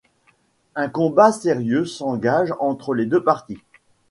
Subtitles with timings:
[0.73, 3.61] Un combat sérieux s'engage entre les deux parties.